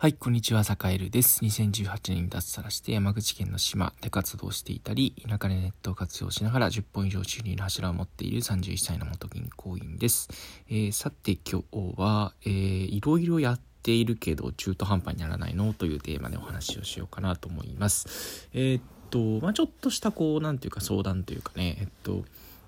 [0.00, 1.44] はい、こんにちは、坂井です。
[1.44, 10.28] 2018年に脱サラして山口県の島で活動していたり、田舎でネットを活用しながら10本以上収入の柱を持っている31歳の元銀行員です。
[10.68, 12.52] えー、さて今日は、えー、
[12.86, 15.72] いろいろやっているけど中途半端にならないの？
[15.72, 18.48] というテーマでお話をしようかなと思います。
[18.54, 22.24] えー、っと、まあ、ちょっとしたこう、なんていうか相談というかね、えっと、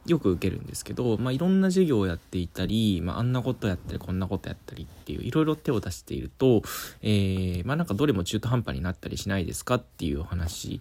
[0.07, 6.63] よく受けるんですけど、まあ、いろんな授業をやっていたり、まあ、あんなことやったりこんなことやったりっていういろいろ手を出していると、
[7.03, 10.81] えー、まあなんかどれも中途半端になったりしないですかっていう話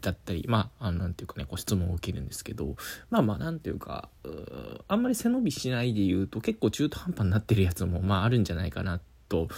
[0.00, 2.76] だったり、まあ、あのなんていうかね、ご質問を受けるんですけど、
[3.10, 4.08] まあまあ、なんていうか、
[4.88, 9.48] あんまり背伸びしないで言うと結構中途半端になってるやつも、まああるんじゃないかなと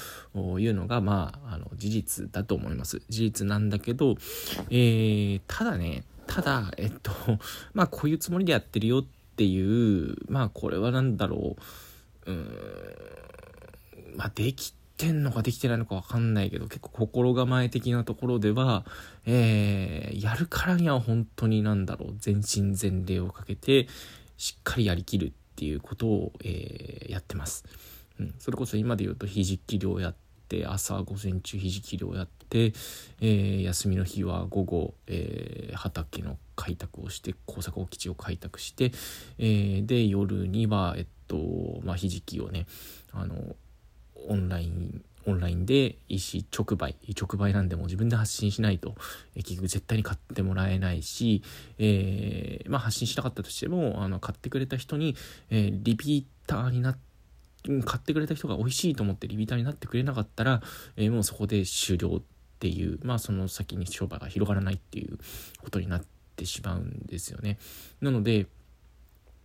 [0.59, 3.03] いうのが、まあ、あの事実だと思います。
[3.09, 4.17] 事実なんだけど、
[4.71, 7.11] えー、ただね、ただ、えっと、
[7.75, 9.05] まあ、こういうつもりでやってるよっ
[9.37, 11.57] ていう、まあ、これは何だろ
[12.27, 18.85] う、うーん、まあ、できてんのかできてないのかわかんないけど、結構心構え的なところでは、
[19.25, 23.89] えー、やるからには本当になんだろう、全身全霊をかけて、
[24.37, 27.65] しっかりやりきるっていうことを、えー、やってます。
[28.21, 30.15] うん、それこそ今で言うと、ひじき漁やっ
[30.49, 32.38] て、朝午前中ひじき漁やっ、て、
[33.21, 38.93] えー、休みの日は午後、えー、畑の開拓をして工作基地を開拓して、
[39.39, 41.37] えー、で夜にはえっと
[41.85, 42.67] まあひじきをね
[43.13, 43.37] あの
[44.29, 48.95] オンラインオンラインで石直売直売なんでも自分で発信しないと、
[49.35, 51.43] 結局絶対に買ってもらえないし、
[51.79, 55.17] えー、まあ、発信しなかったとしてもあの買ってくれた人に、
[55.51, 57.01] え、リピーターになって
[57.85, 60.63] 買ってくれた人が美味しいと思ってリピーターになってくれなかったら、
[60.97, 62.23] えー、もうそこで終了
[62.59, 65.19] っていうまあその先に商売が広がらないっていう
[65.63, 66.05] ことになっ
[66.35, 67.59] てしまうんですよね。
[68.01, 68.47] なので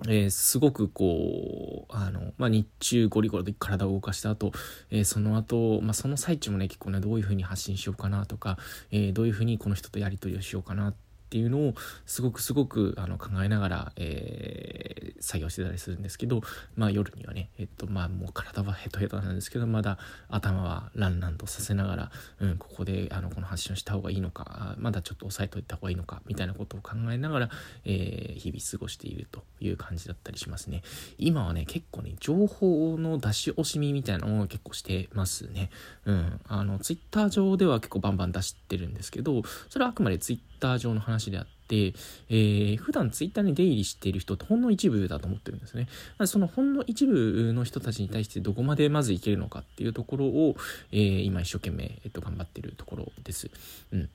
[0.07, 4.51] えー、すごくこう、あの、まあ、日中ゴリゴリで体を動かした後、
[4.89, 8.57] えー、その後、まあ、その最中もね、結構ね、どういうふうに発信しようかなとか、
[8.91, 10.93] えー、どういうふうにこの人とやり取りをしようかな
[11.33, 11.73] っていうのを
[12.05, 16.41] すごくすごくあの考えながら、えー、作業してたりするんですけど、
[16.75, 19.97] まあ夜にはね、えっとまあもう体はヘトヘトなんですけど、まだ
[20.29, 27.49] 頭はランランとさせながら、うん、ここであのこの発信をした方がいいのか、まだちょっと押さえといた方がいいのか、みたいなことを考えながら、
[27.83, 30.83] えー、日々過ごしているという感じだったりしますね。
[31.17, 35.71] 今はね、結構ね、情報の出し惜しみみたいなのを結構してますね。
[36.05, 36.39] うん。
[36.47, 41.93] あの、ツイッター上では結構バンバン出してるんですけど、それはあくまでツイッター上の話であって、
[42.29, 45.87] えー、普段ツイッターに出入りしている人ってほんの一部だと思ってるんですね。
[46.25, 50.55] そのほんの一部の人たちに対してどこまでまずいけるのかっていうところを、
[50.91, 53.49] えー、今一生懸命、えっと、頑張ってるところです。
[53.91, 54.09] うん。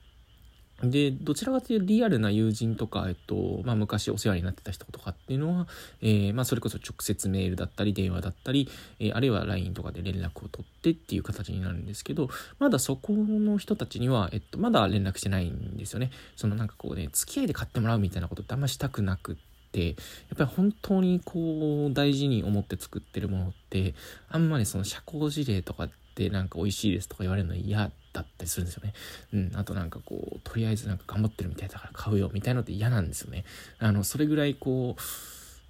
[0.83, 5.67] で、どちらかというとリアルな友人とか、えっと、まあ、昔お世話になってた人とかっていうのは、
[6.01, 8.69] えー、まあ、それこそ直接メールだったり、電話だったり、
[8.99, 12.29] えー、あるいは LINE とかで連絡を取ってっていう形になるんですけど、
[12.59, 16.11] まだそこの人たちには、えっと、まだ連絡してないんですよね。
[16.35, 19.35] そのなんかこうね、付き合いで買ってもらうみたいなことってあんましたくなくっ
[19.71, 19.95] て、やっ
[20.37, 23.95] ぱり本当にこう、大事に思って作ってるものって、
[24.29, 25.93] あんまりその社交辞令とかって
[26.27, 28.93] なんか美味しいですとか言われるの嫌だったりするんですよね。
[29.33, 29.51] うん。
[29.55, 33.45] あとなんかこう、とりあえずなんか頑張ってるみたいだから買うよみたいなのって嫌なんですよね。
[33.79, 34.97] あの、それぐらいこ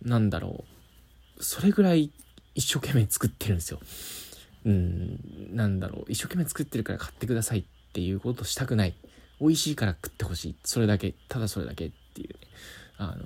[0.03, 0.63] う、なんだろ
[1.37, 1.43] う。
[1.43, 2.11] それぐらい
[2.55, 3.79] 一生懸命作ってるんですよ。
[4.65, 5.55] うん。
[5.55, 6.05] なんだろう。
[6.11, 8.95] 一生懸命作ってるから買ってくださいっていうことしたくない。
[9.39, 10.55] 美味しいから食ってほしい。
[10.63, 11.13] それだけ。
[11.27, 12.35] ただそれだけっていうね。
[12.97, 13.25] あの、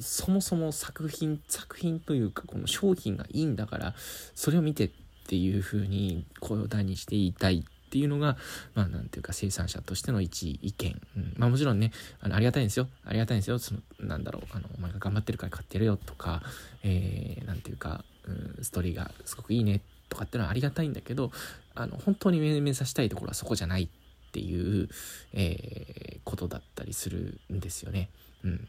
[0.00, 3.94] そもそも作品、作品というかこの商品がいいんだから、
[4.34, 4.90] それを見て
[5.22, 8.38] っていう風に声を大にして言いたいっていうのが、
[8.74, 11.00] まあ、なんていうか生産者としての一意見。
[11.16, 12.88] うん、まあもちろんね、あのありがたいんですよ。
[13.04, 13.58] ありがたいんですよ。
[13.58, 16.42] その、なんだろう、あの、お前が頑張ってるから買ってるよとか、
[16.82, 21.32] えー、なんていうか、うん、ストーリーがすごくいいねとかっていうのはありがたいんだけど、
[21.74, 23.88] あの、本当に目指したいところはそこじゃないっ
[24.32, 24.88] ていう、
[25.34, 28.08] えー、ことだったりするんですよね。
[28.42, 28.68] うん。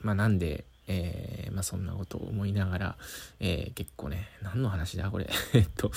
[0.00, 2.96] まあなんで、えー、まあそんなことを思いながら、
[3.38, 5.28] えー、結構ね、何の話だこれ。
[5.54, 5.92] えっと、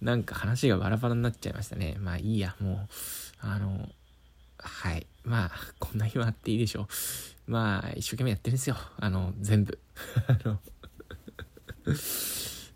[0.00, 1.96] なんか話がバラバラになっちゃいましたね。
[1.98, 2.88] まあいいや、も
[3.42, 3.88] う、あの、
[4.58, 5.06] はい。
[5.24, 7.50] まあ、こんな日はあっていいでしょう。
[7.50, 8.76] まあ、一生懸命やってるんですよ。
[8.98, 9.78] あの、全部。
[10.28, 10.60] あの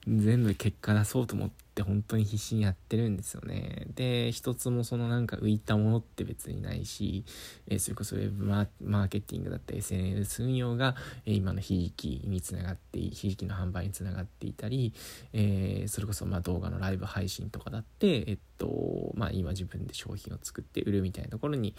[0.06, 3.86] 全部結果出そうと思って本当に必死にやってるんですよね。
[3.94, 7.24] で、一つもそのなんか浮いたものって別にないし、
[7.68, 10.96] えそれこそウェブマーケティングだったり SNS 運用が、
[11.26, 14.94] え今のひじきにつながってひじきの販売につながっていたり、
[15.32, 21.74] えー、それこそまあ動画のライブ配信とかだって、えっと、まあ今自分で商品を作って売るみたいなところに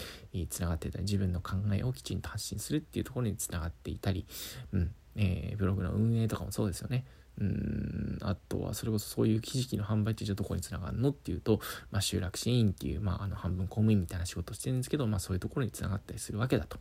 [0.50, 4.26] つながってたり、自分の考えをきちんと発信するっていうところにつながっていたり、
[4.74, 7.06] うん、えー、ブログの運営とかもそうですよね。
[7.40, 11.60] うんあとはそれこそそういうひじきの販売ってじゃあどこにつながるのっていうと、
[11.92, 16.80] まあ、集落支援っていう、まあ、あの半分公務員みたいな仕事をしてるんですけど、まあ、そういうところにつながったりするわけだと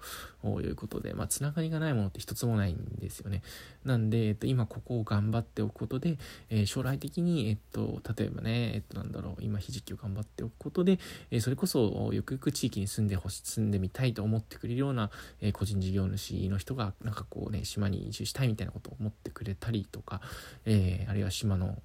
[0.60, 3.42] いうことで、まあ、つながりがないものって一つもないんですよね。
[3.84, 6.18] なんで、えっと、今ここを頑張っておくことで、
[6.48, 10.98] えー、将来的に、えっと、例えばね、えっと、なんだろう今ひじきを頑張っておくことで、
[11.30, 15.10] えー、それこそゆくゆく地域に住んでほし住んでみたいと思ってくれるような、
[15.40, 20.20] えー、個人事業主の人がなんかこうね島に移住したいみたいなことを思ってくれたりとか、
[20.64, 21.76] えー、あるいは島の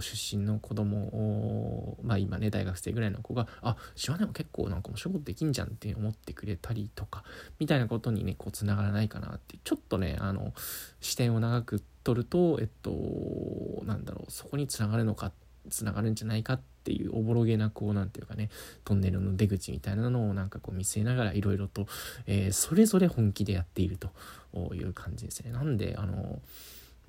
[0.00, 7.24] 出身の子供まあ今ね大学生ぐらいの子があ島でも結構なんか面白いことできんじゃんって思ってくれたりとか
[7.58, 10.52] みたいなことにねこうつながらないかなってちょっとねあの
[11.00, 15.32] 視点を長く取るとえっとなんだろうそこにつながるのか
[15.70, 18.48] つながるんじゃないかっていうおぼろげなこうなんていうかね
[18.84, 21.86] トンネルの出口みたいなのをなんかこう見据えながらいろいろと、
[22.26, 25.52] えー、それぞれ本気でやっているという感じですね。
[25.52, 26.40] なんであの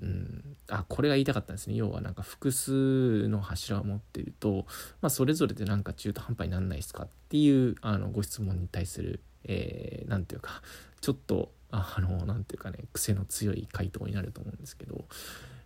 [0.01, 1.75] うん、あこれが言いたかったんですね。
[1.75, 4.65] 要はなんか複数の柱を持ってると、
[5.01, 10.61] まあ、それぞれでなんか中途半端になんないですかっていうあのご質問に対する何、えー、て言うか
[11.01, 15.05] ちょっとあの何て言うかね癖の強い回答になると思うんですけど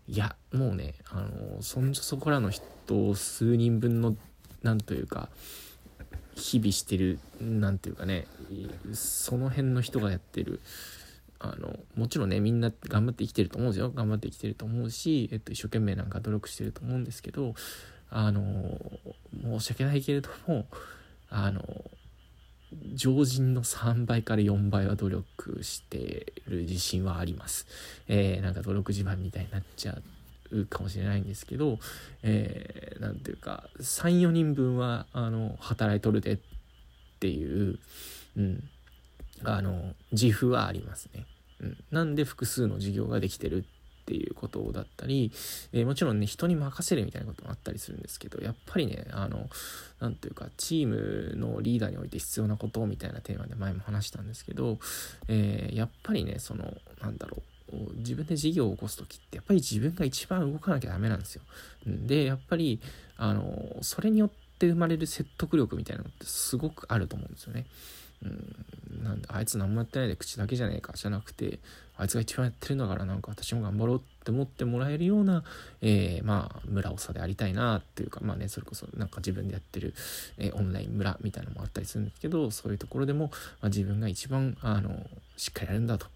[0.07, 4.15] いやもうねあのそんじょそこらの人数人分の
[4.61, 5.29] 何というか
[6.35, 8.27] 日々してる何ていうかね
[8.93, 10.59] その辺の人がやってる
[11.43, 17.53] あのもちろんねみんな頑張って生きてると思うんですよ頑張って生きてると思うし、えっと、一生懸命なんか努力してると思うんですけど
[18.09, 18.79] あの
[19.43, 20.65] 申し訳ないけれども
[21.29, 21.63] あの
[22.93, 27.67] 常人の3倍から4倍は努力してる自信はあります。
[28.07, 29.97] えー、なんか努力自慢みたいになっちゃ
[30.51, 31.79] うかもしれないんですけど、
[32.23, 36.39] えー、ていうか、3、4人分は、あの、働いとるでっ
[37.19, 37.79] ていう、
[38.37, 38.63] うん、
[39.43, 41.25] あの、自負はありますね。
[41.91, 43.65] なんで複数の事業ができてる
[44.03, 45.31] っていうことだったり、
[45.71, 49.47] えー、もちろんね人に任せるみたいなこともあったりするんですけどやっぱりねあの
[50.01, 54.77] 何ていうかチームのリーダーにおいて必要なことみたいなテーマで前も話したんですけど、
[55.29, 57.41] えー、やっぱりねそのなんだろう
[57.97, 61.41] 自分で事業を起こす時ってやっぱり自分が一番動かなきゃダメなんですよ。
[61.85, 62.81] でやっぱり
[63.17, 64.29] あのそれによっ
[64.59, 67.65] て生まれる説得力みたいなのってすごくあると思うんですよね。
[68.23, 70.93] うん、なんであいつ何もやってないで口だけじゃねえか。
[70.93, 71.59] じゃなくて
[71.95, 75.43] あいつが一番やってるんだからなんか私も頑張ろうって思ってもらえるような、
[75.81, 79.93] えー、まあ村長でありたいなっていうかまあねそれこそなんか自分でやってる、
[80.37, 83.31] えー、オンライン村みたいなのもあったりするんですけどそういうところでも、ま
[83.63, 85.05] あ、自分が一番あの
[85.37, 86.07] しっかりやるんだと。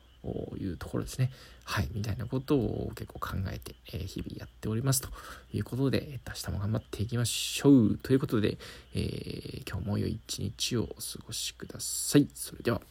[0.58, 1.32] いうところですね。
[1.64, 5.10] はい、みたいなことを結構考えて、えー、日々やっておりますと
[5.54, 7.98] いうことで、えー、明日も頑張っていきましょう。
[7.98, 8.58] ということで、
[8.94, 10.96] えー、今日も良い一日をお過
[11.26, 12.28] ごしください。
[12.34, 12.82] それでは。